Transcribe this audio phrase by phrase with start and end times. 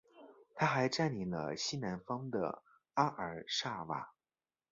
[0.55, 2.63] 他还占领了西南方的
[2.95, 4.15] 阿尔萨瓦。